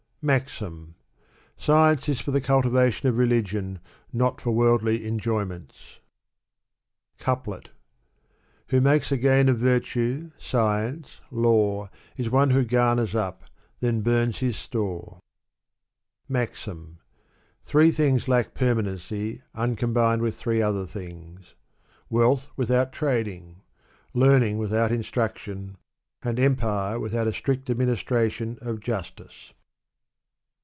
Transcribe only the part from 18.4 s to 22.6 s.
permanency, uncombined with three other things: wealth